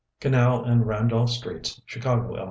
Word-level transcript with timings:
Canal 0.19 0.63
and 0.63 0.87
Randolph 0.87 1.29
Sts., 1.29 1.79
Chicago, 1.85 2.33
Ill. 2.33 2.39